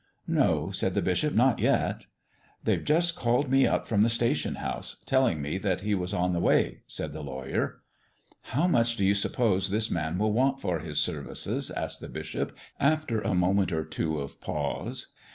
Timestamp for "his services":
10.79-11.69